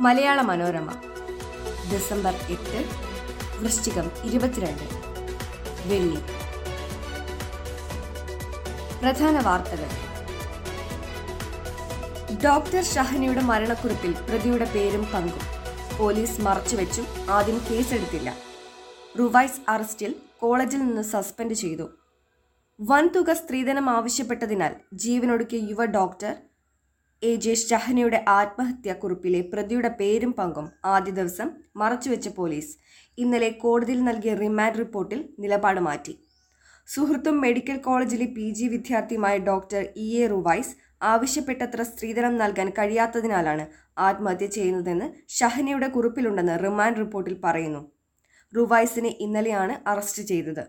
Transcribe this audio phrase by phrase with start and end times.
[0.00, 0.90] Malayala Manorama
[1.92, 2.84] December എട്ട്
[3.58, 4.82] വൃശ്ചികം ഇരുപത്തിരണ്ട്
[5.88, 6.20] വെള്ളി.
[9.00, 9.90] പ്രധാന വാർത്തകൾ.
[12.44, 15.42] ഡോക്ടർ ഷഹനയുടെ മരണക്കുറിപ്പിൽ പ്രതിയുടെ പേരും പങ്കും.
[15.98, 18.36] പോലീസ് മറച്ചുവെച്ചു ആദ്യം കേസെടുത്തില്ല.
[19.18, 21.90] റുവൈസ് അറസ്റ്റിൽ കോളേജിൽ നിന്ന് സസ്പെൻഡ് ചെയ്തു.
[22.80, 26.36] വൻതുക സ്ത്രീധനം ആവശ്യപ്പെട്ടതിനാൽ ജീവനൊടുക്കിയ യുവ ഡോക്ടർ
[27.22, 32.72] എ ജെ ഷഹനയുടെ ആത്മഹത്യാക്കുറിപ്പിലെ പ്രതിയുടെ പേരും പങ്കും ആദ്യ ദിവസം മറച്ചുവെച്ച പോലീസ്
[33.18, 36.14] ഇന്നലെ കോടതിയിൽ നൽകിയ റിമാൻഡ് റിപ്പോർട്ടിൽ നിലപാട് മാറ്റി.
[36.88, 40.72] സുഹൃത്തും മെഡിക്കൽ കോളേജിലെ പി ജി വിദ്യാർത്ഥിയുമായ ഡോക്ടർ ഇ എ റുവൈസ്
[41.12, 43.66] ആവശ്യപ്പെട്ടത്ര സ്ത്രീധനം നൽകാൻ കഴിയാത്തതിനാലാണ്
[44.08, 47.82] ആത്മഹത്യ ചെയ്യുന്നതെന്ന് ഷഹനയുടെ കുറിപ്പിലുണ്ടെന്ന് റിമാൻഡ് റിപ്പോർട്ടിൽ പറയുന്നു.
[48.52, 50.64] റുവൈസിനെ ഇന്നലെയാണ് അറസ്റ്റ് ചെയ്തത്.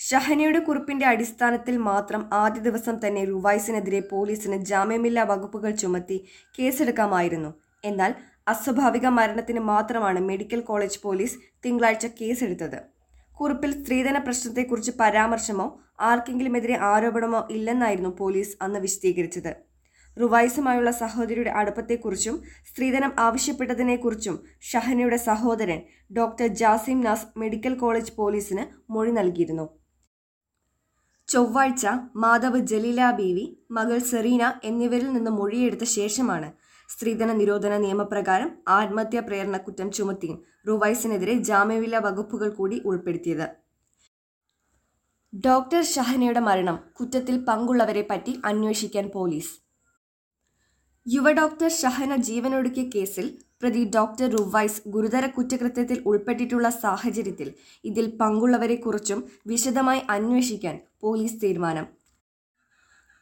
[0.00, 6.24] ഷഹനയുടെ കുറിപ്പിന്റെ അടിസ്ഥാനത്തിൽ മാത്രം ആദ്യ ദിവസം തന്നെ റുവൈസിനെതിരെ പോലീസിന് ജാമ്യമില്ലാ വകുപ്പുകൾ ചുമത്തി
[6.58, 7.54] കേസെടുക്കാമായിരുന്നു.
[7.84, 8.14] എന്നാൽ
[8.48, 12.78] അസ്വാഭാവിക മരണത്തിന് മാത്രമാണ് മെഡിക്കൽ കോളേജ് പോലീസ് തിങ്കളാഴ്ച കേസെടുത്തത്.
[13.40, 19.52] കുറിപ്പിൽ സ്ത്രീധന പ്രശ്നത്തെക്കുറിച്ച് പരാമർശമോ ആർക്കെങ്കിലുമെതിരെ ആരോപണമോ ഇല്ലെന്നായിരുന്നു പോലീസ് അന്ന് വിശദീകരിച്ചത്.
[20.20, 25.82] റുവൈസുമായുള്ള സഹോദരിയുടെ അടുപ്പത്തെക്കുറിച്ചും സ്ത്രീധനം ആവശ്യപ്പെട്ടതിനെക്കുറിച്ചും ഷഹനയുടെ സഹോദരൻ
[26.16, 29.79] doctor Jasim Naz medical college പോലീസിന് മൊഴി നൽകിയിരുന്നു.
[31.30, 31.86] ചൊവ്വാഴ്ച
[32.16, 36.48] മാതാവ് ജലീല ബീവി മകൾ സെറീന എന്നിവരിൽ നിന്ന് മൊഴിയെടുത്ത ശേഷമാണ്
[36.88, 43.46] സ്ത്രീധന നിരോധന നിയമപ്രകാരം ആത്മഹത്യാ പ്രേരണ കുറ്റം ചുമത്തിയും റുവൈസിനെതിരെ ജാമ്യവില വകുപ്പുകൾ കൂടി ഉൾപ്പെടുത്തിയത്.
[45.32, 49.52] ഡോക്ടർ ഷഹനയുടെ മരണം കുറ്റത്തിൽ പങ്കുള്ളവരെ പറ്റി അന്വേഷിക്കാൻ പോലീസ്.
[51.06, 57.48] യുവ ഡോക്ടർ ഷഹന ജീവനൊടുക്കിയ കേസിൽ പ്രതി ഡോക്ടർ റുവൈസ് ഗുരുതര കുറ്റകൃത്യത്തിൽ ഉൾപ്പെട്ടിട്ടുള്ള സാഹചര്യത്തിൽ
[57.84, 61.86] ഇതിൽ പങ്കുള്ളവരെക്കുറിച്ചും വിശദമായി അന്വേഷിക്കാൻ പോലീസ് തീരുമാനം.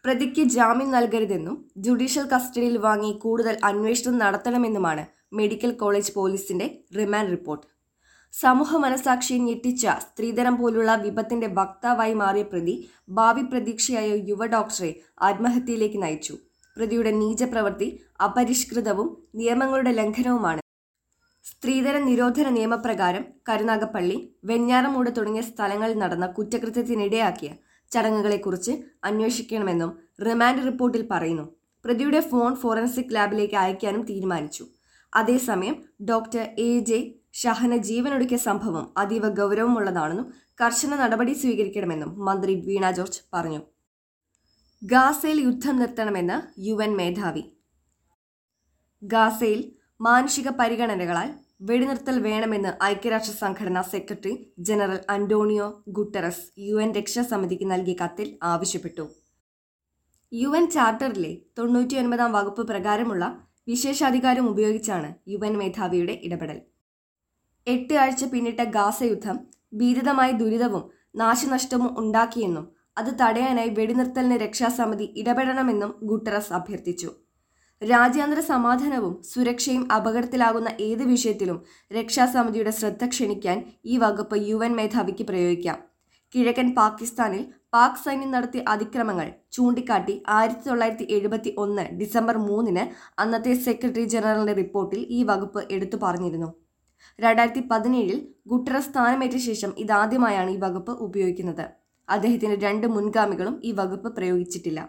[0.05, 7.67] പ്രതിക്ക് ജാമ്യം നൽകരുതെന്നും ജുഡീഷ്യൽ കസ്റ്റഡിയിൽ വാങ്ങി കൂടുതൽ അന്വേഷണം നടത്തണമെന്നുമാണ് മെഡിക്കൽ കോളേജ് പോലീസിന്റെ റിമാൻഡ് റിപ്പോർട്ട്.
[8.35, 12.75] സമൂഹ മനസാക്ഷിയെ ഞെട്ടിച്ച സ്ത്രീധനം പോലുള്ള വിപത്തിന്റെ വക്താവായി മാറിയ പ്രതി
[13.09, 16.35] ഭാവി പ്രതീക്ഷയായ യുവ ഡോക്ടറെ ആത്മഹത്യയിലേക്ക് നയിച്ചു.
[16.79, 17.87] പ്രതിയുടെ നീചപ്രവൃത്തി
[18.27, 20.61] അപരിഷ്കൃതവും നിയമങ്ങളുടെ ലംഘനവുമാണ്.
[21.45, 24.17] സ്ത്രീധന നിരോധന നിയമപ്രകാരം കരുനാഗപ്പള്ളി
[24.51, 27.51] വെഞ്ഞാറമൂട് തുടങ്ങിയ സ്ഥലങ്ങളിൽ നടന്ന കുറ്റകൃത്യത്തിനിടയാക്കിയ
[27.91, 28.73] ചടങ്ങുകളെക്കുറിച്ച്
[29.09, 29.91] അന്വേഷിക്കണമെന്നും
[30.27, 31.47] റിമാൻഡ് റിപ്പോർട്ടിൽ പറയുന്നു.
[31.85, 34.65] പ്രതിയുടെ ഫോൺ ഫോറൻസിക് ലാബിലേക്ക് അയക്കാനും തീരുമാനിച്ചു.
[35.13, 35.77] അതേസമയം
[36.11, 36.99] ഡോക്ടർ എ ജെ
[37.41, 40.29] ഷഹന ജീവനൊടുക്കിയ സംഭവം അതീവ ഗൗരവമുള്ളതാണെന്നും
[40.61, 43.61] കർശന നടപടി സ്വീകരിക്കണമെന്നും മന്ത്രി വീണ ജോർജ് പറഞ്ഞു.
[44.83, 47.43] ഗാസയിൽ യുദ്ധം നിർത്തണമെന്ന് യു എൻ മേധാവി.
[49.03, 49.61] ഗാസയിൽ
[50.01, 51.29] മാനുഷിക പരിഗണനകളാൽ
[51.61, 59.09] വെടിനിർത്തൽ വേണമെന്ന് ഐക്യരാഷ്ട്ര സംഘടനാ secretary general Antonio Guterres U N രക്ഷാസമിതിക്ക് നൽകിയ കത്തിൽ ആവശ്യപ്പെട്ടു.
[60.33, 63.25] യു എൻ ചാർട്ടറിലെ തൊണ്ണൂറ്റി ഒൻപതാം വകുപ്പ് പ്രകാരമുള്ള
[63.67, 66.59] വിശേഷാധികാരം ഉപയോഗിച്ചാണ് യു എൻ മേധാവിയുടെ ഇടപെടൽ.
[67.67, 69.39] എട്ട് ആഴ്ച പിന്നിട്ട ഗാസ യുദ്ധം
[69.75, 70.85] ഭീതിതമായ ദുരിതവും
[71.17, 77.11] നാശനഷ്ടവും ഉണ്ടാക്കിയെന്നും അത് തടയാനായി വെടിനിർത്തലിന് രക്ഷാസമിതി ഇടപെടണമെന്നും ഗുട്ടറസ് അഭ്യർത്ഥിച്ചു.
[77.83, 81.59] രാജ്യാന്തര സമാധാനവും സുരക്ഷയും അപകടത്തിലാകുന്ന ഏത് വിഷയത്തിലും
[81.93, 85.79] രക്ഷാസമിതിയുടെ ശ്രദ്ധ ക്ഷണിക്കാൻ ഈ വകുപ്പ് യു എൻ മേധാവിക്ക് പ്രയോഗിക്കാം.
[86.35, 87.45] കിഴക്കൻ പാകിസ്ഥാനിൽ
[87.75, 92.85] പാക് സൈന്യം നടത്തിയ അതിക്രമങ്ങൾ ചൂണ്ടിക്കാട്ടി ആയിരത്തി തൊള്ളായിരത്തി എഴുപത്തി ഒന്ന് ഡിസംബർ മൂന്നിന്
[93.21, 96.49] അന്നത്തെ സെക്രട്ടറി ജനറലിന്റെ റിപ്പോർട്ടിൽ ഈ വകുപ്പ് എടുത്തു പറഞ്ഞിരുന്നു.
[97.19, 101.78] രണ്ടായിരത്തി പതിനേഴിൽ ഗുട്ടറസ് സ്ഥാനമേറ്റ ശേഷം ഇതാദ്യമായാണ് ഈ വകുപ്പ് ഉപയോഗിക്കുന്നത്.
[102.09, 104.89] അദ്ദേഹത്തിന്റെ രണ്ട് മുൻഗാമികളും ഈ വകുപ്പ് പ്രയോഗിച്ചിട്ടില്ല.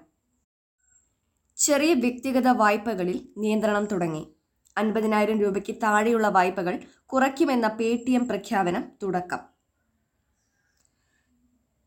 [1.58, 4.36] ചെറിയ വ്യക്തിഗത വായ്പകളിൽ നിയന്ത്രണം തുടങ്ങി.
[4.78, 9.40] അൻപതിനായിരം രൂപയ്ക്ക് താഴെയുള്ള വായ്പകൾ കുറയ്ക്കുമെന്ന പേ ടി എം പ്രഖ്യാപനം തുടക്കം.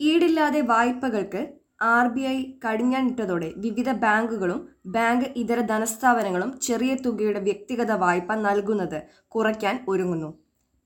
[0.00, 1.42] ഈടില്ലാതെ വായ്പകൾക്ക്
[1.82, 9.84] ആർ ബി ഐ കടിഞ്ഞാണിട്ടതോടെ വിവിധ ബാങ്കുകളും ബാങ്ക് ഇതര ധനസ്ഥാപനങ്ങളും ചെറിയ തുകയുടെ വ്യക്തിഗത വായ്പ നൽകുന്നത് കുറയ്ക്കാൻ
[9.88, 10.30] ഒരുങ്ങുന്നു.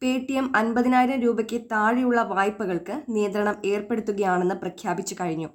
[0.03, 5.49] പേ ടി എം അൻപതിനായിരം രൂപയ്ക്ക് താഴെയുള്ള വായ്പകൾക്ക് നിയന്ത്രണം ഏർപ്പെടുത്തുകയാണെന്ന് പ്രഖ്യാപിച്ചു കഴിഞ്ഞു.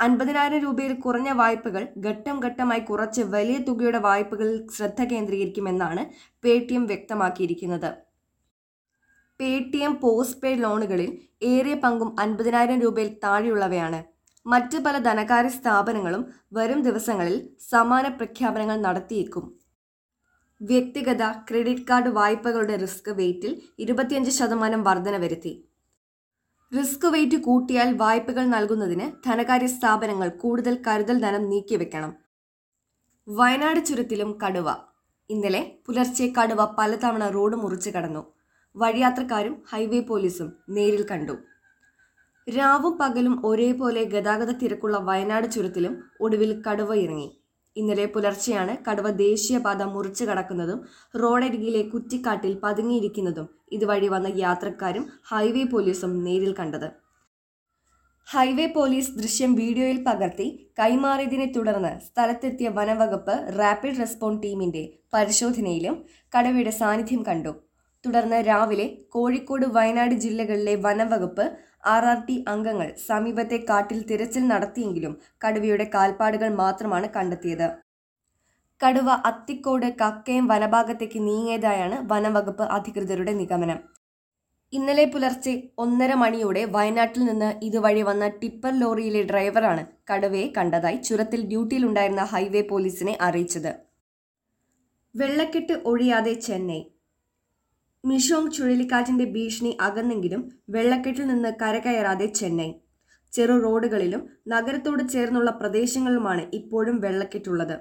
[0.00, 6.04] അൻപതിനായിരം രൂപയിൽ കുറഞ്ഞ വായ്പകൾ ഘട്ടം ഘട്ടമായി കുറച്ച് വലിയ തുകയുടെ വായ്പകളിൽ ശ്രദ്ധ കേന്ദ്രീകരിക്കുമെന്നാണ്
[6.44, 7.90] പേ ടി എം വ്യക്തമാക്കിയിരിക്കുന്നത്.
[9.40, 14.04] Paytm postpaid ലോണുകളിൽ ഏറിയ പങ്കും അൻപതിനായിരം രൂപയിൽ താഴെയുള്ളവയാണ്.
[14.46, 19.61] മറ്റ് പല ധനകാര്യ സ്ഥാപനങ്ങളും വരും ദിവസങ്ങളിൽ സമാന പ്രഖ്യാപനങ്ങൾ നടത്തിയേക്കും.
[20.62, 25.68] വ്യക്തിഗത ക്രെഡിറ്റ് കാർഡ് വായ്പകളുടെ റിസ്ക് വെയ്റ്റിൽ ഇരുപത്തിയഞ്ച് ശതമാനം വർധന വരുത്തി.
[26.78, 32.12] റിസ്ക് വെയിറ്റ് കൂട്ടിയാൽ വായ്പകൾ നൽകുന്നതിന് ധനകാര്യ സ്ഥാപനങ്ങൾ കൂടുതൽ കരുതൽ ധനം നീക്കിവെക്കണം
[33.28, 34.68] വയനാട് ചുരത്തിലും കടുവ.
[35.30, 38.32] ഇന്നലെ പുലർച്ചെ കടുവ പലതവണ റോഡ് മുറിച്ചു കടന്നു.
[38.76, 41.38] വഴിയാത്രക്കാരും ഹൈവേ പോലീസും നേരിൽ കണ്ടു.
[42.56, 47.41] രാവും പകലും ഒരേപോലെ ഗതാഗത തിരക്കുള്ള വയനാട് ചുരത്തിലും ഒടുവിൽ കടുവ ഇറങ്ങി.
[47.76, 50.80] ഇന്നലെ പുലർച്ചെയാണ് കടുവ ദേശീയപാത മുറിച്ചു കടക്കുന്നതും
[51.14, 53.46] റോഡരികിലെ കുറ്റിക്കാട്ടിൽ പതുങ്ങിയിരിക്കുന്നതും
[53.76, 56.88] ഇതുവഴി വന്ന യാത്രക്കാരും ഹൈവേ പോലീസും നേരിൽ കണ്ടത്.
[58.28, 60.46] ഹൈവേ പോലീസ് ദൃശ്യം വീഡിയോയിൽ പകർത്തി
[60.78, 64.84] കൈമാറിയതിനെ തുടർന്ന് സ്ഥലത്തെത്തിയ വനംവകുപ്പ് റാപ്പിഡ് റെസ്പോണ്ട് ടീമിന്റെ
[65.14, 65.96] പരിശോധനയിലും
[66.32, 67.52] കടുവയുടെ സാന്നിധ്യം കണ്ടു.
[68.04, 71.44] തുടർന്ന് രാവിലെ കോഴിക്കോട് വയനാട് ജില്ലകളിലെ വനംവകുപ്പ്
[71.84, 75.12] ആർ ആർ ടി അംഗങ്ങൾ സമീപത്തെ കാട്ടിൽ തിരച്ചിൽ നടത്തിയെങ്കിലും
[75.44, 77.68] കടുവയുടെ കാൽപ്പാടുകൾ മാത്രമാണ് കണ്ടെത്തിയത്.
[78.80, 83.78] കടുവ അത്തിക്കോട് കക്കയം വനഭാഗത്തേക്ക് നീങ്ങിയതായാണ് വനംവകുപ്പ് അധികൃതരുടെ നിഗമനം.
[84.72, 92.24] ഇന്നലെ പുലർച്ചെ ഒന്നര മണിയോടെ വയനാട്ടിൽ നിന്ന് ഇതുവഴി വന്ന ടിപ്പർ ലോറിയിലെ ഡ്രൈവറാണ് കടുവയെ കണ്ടതായി ചുരത്തിൽ ഡ്യൂട്ടിയിലുണ്ടായിരുന്ന
[92.32, 93.72] ഹൈവേ പോലീസിനെ അറിയിച്ചത്.
[95.14, 96.80] വെള്ളക്കെട്ട് ഒഴിയാതെ ചെന്നൈ.
[98.04, 102.70] മിഷോങ് ചുഴലിക്കാറ്റിന്റെ ഭീഷണി അകന്നെങ്കിലും വെള്ളക്കെട്ടിൽ നിന്ന് കരകയറാതെ ചെന്നൈ.
[103.32, 107.76] ചെറു റോഡുകളിലും നഗരത്തോട് ചേർന്നുള്ള പ്രദേശങ്ങളിലുമാണ് ഇപ്പോഴും വെള്ളക്കെട്ടുള്ളത്.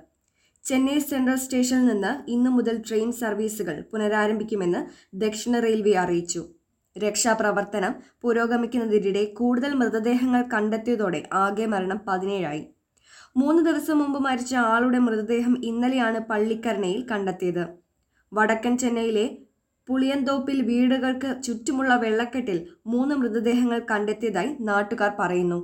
[0.66, 4.82] ചെന്നൈ സെൻട്രൽ സ്റ്റേഷനിൽ നിന്ന് ഇന്നു മുതൽ ട്രെയിൻ സർവീസുകൾ പുനരാരംഭിക്കുമെന്ന്
[5.14, 6.42] ദക്ഷിണ റെയിൽവേ അറിയിച്ചു.
[6.98, 12.64] രക്ഷാപ്രവർത്തനം പുരോഗമിക്കുന്നതിനിടെ കൂടുതൽ മൃതദേഹങ്ങൾ കണ്ടെത്തിയതോടെ ആകെ മരണം പതിനേഴായി.
[13.38, 17.66] മൂന്ന് ദിവസം മുമ്പ് മരിച്ച ആളുടെ മൃതദേഹം ഇന്നലെയാണ് പള്ളിക്കരണയിൽ കണ്ടെത്തിയത്.
[18.34, 19.26] വടക്കൻ ചെന്നൈയിലെ
[19.92, 25.58] പുളിയന്തോപ്പിൽ വീടുകൾക്ക് ചുറ്റുമുള്ള വെള്ളക്കെട്ടിൽ മൂന്ന് മൃതദേഹങ്ങൾ കണ്ടെത്തിയതായി നാട്ടുകാർ പറയുന്നു.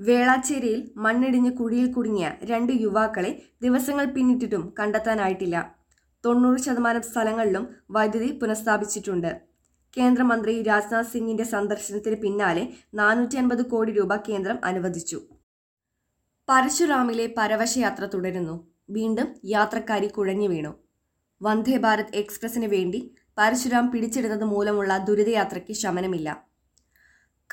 [0.00, 5.74] വേളാച്ചേരിയിൽ മണ്ണിടിഞ്ഞ് കുഴിയിൽ കുടുങ്ങിയ രണ്ട് യുവാക്കളെ ദിവസങ്ങൾ പിന്നിട്ടിട്ടും കണ്ടെത്താനായിട്ടില്ല.
[6.24, 9.30] തൊണ്ണൂറ് ശതമാനം സ്ഥലങ്ങളിലും വൈദ്യുതി പുനഃസ്ഥാപിച്ചിട്ടുണ്ട്.
[9.96, 12.64] കേന്ദ്രമന്ത്രി രാജ്നാഥ് സിംഗിന്റെ സന്ദർശനത്തിന് പിന്നാലെ
[12.94, 15.20] നാനൂറ്റി അൻപത് കോടി രൂപ കേന്ദ്രം അനുവദിച്ചു.
[16.48, 18.68] പരശുറാമിലെ പരവശയാത്ര തുടരുന്നു.
[18.90, 20.74] വീണ്ടും യാത്രക്കാരി കുഴഞ്ഞു വീണു
[21.42, 23.00] വന്ദേ ഭാരത് എക്സ്പ്രസിന് വേണ്ടി
[23.38, 26.48] പരശുരാം പിടിച്ചെടുത്തത് മൂലമുള്ള ദുരിതയാത്രയ്ക്ക് ശമനമില്ല.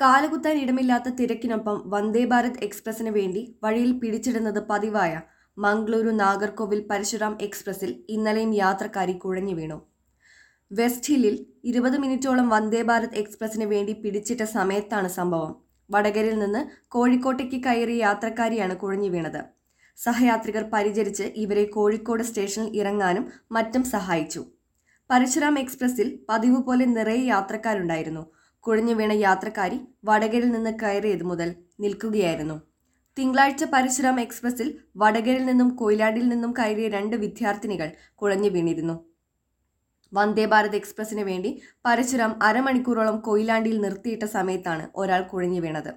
[0.00, 5.20] കാലുകുത്താൻ ഇടമില്ലാത്ത തിരക്കിനൊപ്പം വന്ദേ ഭാരത് എക്സ്പ്രസിന് വേണ്ടി വഴിയിൽ പിടിച്ചിടുന്നത് പതിവായ
[5.58, 9.86] മംഗളൂരു നാഗർകോവിൽ പരശുരാം എക്സ്പ്രസിൽ ഇന്നലെയും യാത്രക്കാരി കുഴഞ്ഞു വീണു.
[10.72, 15.56] വെസ്റ്റ് ഹില്ലിൽ ഇരുപത് മിനിറ്റോളം വന്ദേ ഭാരത് എക്സ്പ്രസിന് വേണ്ടി പിടിച്ചിട്ട സമയത്താണ് സംഭവം.
[15.90, 19.44] വടകരയിൽ നിന്ന് കോഴിക്കോട്ടേക്ക് കയറിയ യാത്രക്കാരിയാണ് കുഴഞ്ഞു വീണത്.
[19.96, 24.44] സഹയാത്രികർ പരിചരിച്ച് ഇവരെ കോഴിക്കോട് സ്റ്റേഷനിൽ ഇറങ്ങാനും മറ്റും സഹായിച്ചു.
[25.10, 28.26] പരശുരാം എക്സ്പ്രസിൽ പതിവ് പോലെ നിറയെ യാത്രക്കാരുണ്ടായിരുന്നു.
[28.58, 32.62] കുഴഞ്ഞു വീണ യാത്രക്കാരി വടകരിൽ നിന്ന് കയറിയത് മുതൽ നിൽക്കുകയായിരുന്നു.
[33.18, 39.04] തിങ്കളാഴ്ച പരശുരാം എക്സ്പ്രസിൽ വടകരിൽ നിന്നും കൊയിലാണ്ടിൽ നിന്നും കയറിയ രണ്ട് വിദ്യാർത്ഥിനികൾ കുഴഞ്ഞു വീണിരുന്നു.
[40.14, 45.94] വന്ദേ ഭാരത് എക്സ്പ്രസിന് വേണ്ടി പരശുരാം അരമണിക്കൂറോളം കൊയിലാണ്ടിയിൽ നിർത്തിയിട്ട സമയത്താണ് ഒരാൾ കുഴഞ്ഞു വീണത്.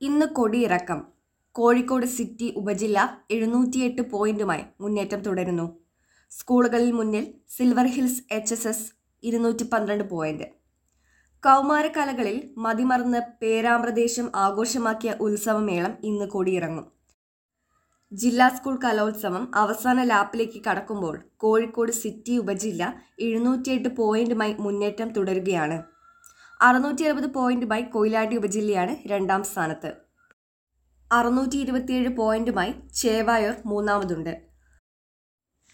[0.00, 1.06] ഇന്ന് കൊടിയിറക്കം.
[1.52, 5.83] കോഴിക്കോട് സിറ്റി ഉപജില്ല എഴുന്നൂറ്റിയെട്ട് പോയിന്റുമായി മുന്നേറ്റം തുടരുന്നു.
[6.38, 7.24] സ്കൂളുകളിൽ മുന്നിൽ
[7.56, 8.86] Silver Hills H S S
[9.22, 10.46] ഇരുന്നൂറ്റി പന്ത്രണ്ട് പോയിന്റ്
[11.42, 16.86] കൗമാരകലകളിൽ മതിമറന്ന് പേരാമ്പ്രദേശം ആഘോഷമാക്കിയ ഉത്സവമേളം ഇന്ന് കൊടിയിറങ്ങും.
[18.12, 22.82] ജില്ലാ സ്കൂൾ കലോത്സവം അവസാന ലാപ്പിലേക്ക് കടക്കുമ്പോൾ കോഴിക്കോട് സിറ്റി ഉപജില്ല
[23.26, 25.78] എഴുന്നൂറ്റിയെട്ട് പോയിന്റുമായി മുന്നേറ്റം തുടരുകയാണ്.
[26.60, 29.90] അറുന്നൂറ്റി അറുപത് പോയിന്റുമായി കൊയിലാണ്ടി ഉപജില്ലയാണ് രണ്ടാം സ്ഥാനത്ത്.
[31.10, 34.53] അറുന്നൂറ്റി ഇരുപത്തിയേഴ് പോയിന്റുമായി ചേവായൂർ മൂന്നാമതുണ്ട്.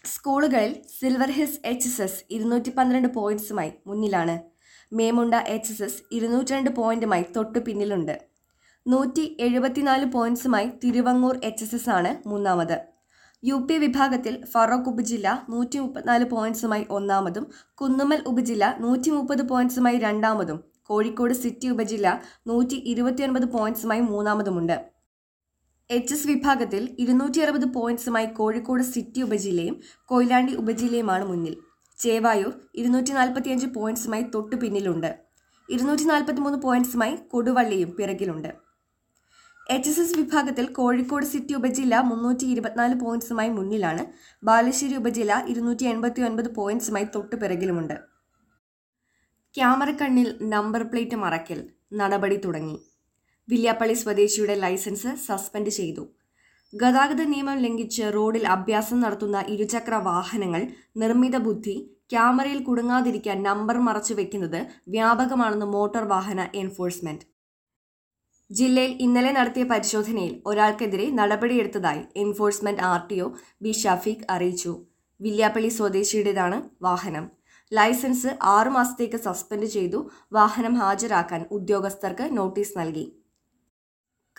[0.03, 4.35] സ്കൂളുകളിൽ Silver Hills H S S ഇരുന്നൂറ്റി പന്ത്രണ്ട് പോയിന്റ്സുമായി മുന്നിലാണ്.
[4.91, 8.15] മേമുണ്ട എച്ച് എസ് എസ് ഇരുന്നൂറ്റി രണ്ട് പോയിന്റുമായി തൊട്ടു പിന്നിലുണ്ട്.
[8.85, 12.77] നൂറ്റി എഴുപത്തിനാല് പോയിന്റ്സുമായി തിരുവങ്ങൂർ എച്ച് എസ് എസ് ആണ് മൂന്നാമത്.
[13.43, 17.45] യു പി വിഭാഗത്തിൽ ഫറോക്ക് ഉപജില്ല നൂറ്റി മുപ്പത്തിനാല് പോയിന്റ്സുമായി ഒന്നാമതും
[17.81, 20.59] കുന്നുമൽ ഉപജില്ല നൂറ്റി മുപ്പത് പോയിന്റ്സുമായി രണ്ടാമതും
[20.89, 22.07] കോഴിക്കോട് സിറ്റി ഉപജില്ല
[22.49, 24.77] നൂറ്റി ഇരുപത്തിയൊൻപത് പോയിന്റ്സുമായി മൂന്നാമതുമുണ്ട്.
[25.95, 29.75] എച്ച് എസ് വിഭാഗത്തിൽ ഇരുന്നൂറ്റി അറുപത് പോയിന്റ്സുമായി കോഴിക്കോട് സിറ്റി ഉപജില്ലയും
[30.11, 31.55] കൊയിലാണ്ടി ഉപജില്ലയുമാണ് മുന്നിൽ.
[31.97, 35.09] ചേവായൂർ ഇരുന്നൂറ്റി നാൽപ്പത്തിയഞ്ച് പോയിന്റ്സുമായി തൊട്ടു പിന്നിലുണ്ട്.
[35.69, 38.51] ഇരുന്നൂറ്റി നാൽപ്പത്തി മൂന്ന് പോയിന്റ്സുമായി കൊടുവള്ളിയും പിറകിലുണ്ട്.
[39.69, 44.05] എച്ച് എസ് എസ് വിഭാഗത്തിൽ കോഴിക്കോട് സിറ്റി ഉപജില്ല മുന്നൂറ്റി ഇരുപത്തിനാല് പോയിന്റ്സുമായി മുന്നിലാണ്.
[44.43, 47.97] ബാലുശ്ശേരി ഉപജില്ല ഇരുന്നൂറ്റി എൺപത്തി ഒൻപത് പോയിന്റ്സുമായി തൊട്ടു പിറകിലുമുണ്ട്.
[49.55, 51.61] ക്യാമറക്കണ്ണിൽ നമ്പർ പ്ലേറ്റ് മറക്കൽ
[51.93, 52.77] നടപടി തുടങ്ങി.
[53.47, 56.03] വില്യാപ്പള്ളി സ്വദേശിയുടെ ലൈസൻസ് സസ്പെൻഡ് ചെയ്തു.
[56.73, 60.61] ഗതാഗത നിയമം ലംഘിച്ച് റോഡിൽ അഭ്യാസം നടത്തുന്ന ഇരുചക്ര വാഹനങ്ങൾ
[60.97, 67.25] നിർമ്മിത ബുദ്ധി ക്യാമറയിൽ കുടുങ്ങാതിരിക്കാൻ നമ്പർ മറച്ചു വെക്കുന്നത് വ്യാപകമാണെന്ന് മോട്ടോർ വാഹന എൻഫോഴ്സ്മെന്റ്.
[68.49, 73.27] ജില്ലയിൽ ഇന്നലെ നടത്തിയ പരിശോധനയിൽ ഒരാൾക്കെതിരെ നടപടിയെടുത്തതായി enforcement R T O
[73.61, 74.85] B Shafeeq അറിയിച്ചു.
[75.19, 77.31] വില്യാപ്പള്ളി സ്വദേശിയുടേതാണ് വാഹനം.
[77.71, 80.09] ലൈസൻസ് ആറുമാസത്തേക്ക് സസ്പെൻഡ് ചെയ്തു.
[80.33, 83.05] വാഹനം ഹാജരാക്കാൻ ഉദ്യോഗസ്ഥർക്ക് നോട്ടീസ് നൽകി.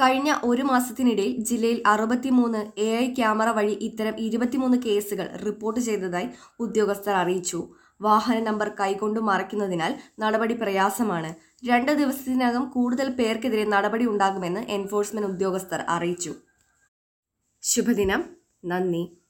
[0.03, 6.29] കഴിഞ്ഞ ഒരു മാസത്തിനിടയിൽ ജില്ലയിൽ അറുപത്തിമൂന്ന് എ ഐ ക്യാമറ വഴി ഇത്തരം ഇരുപത്തിമൂന്ന് കേസുകൾ റിപ്പോർട്ട് ചെയ്തതായി
[6.61, 7.61] ഉദ്യോഗസ്ഥർ അറിയിച്ചു.
[8.01, 11.35] വാഹന നമ്പർ കൈകൊണ്ട് മറയ്ക്കുന്നതിനാൽ നടപടി പ്രയാസമാണ്.
[11.65, 16.35] രണ്ട് ദിവസത്തിനകം കൂടുതൽ പേർക്കെതിരെ നടപടി ഉണ്ടാകുമെന്ന് എൻഫോഴ്സ്മെന്റ് ഉദ്യോഗസ്ഥർ അറിയിച്ചു.
[17.63, 18.23] ശുഭദിനം.
[18.65, 19.22] നന്ദി.